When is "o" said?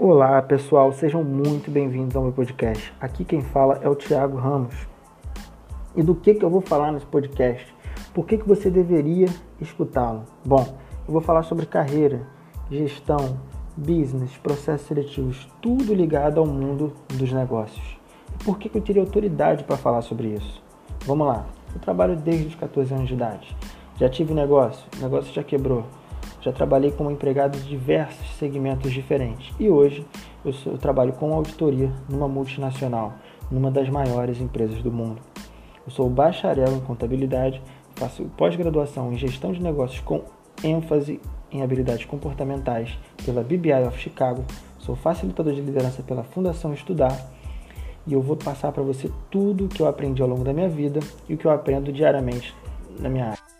3.88-3.96, 24.96-25.02, 49.66-49.68, 51.34-51.38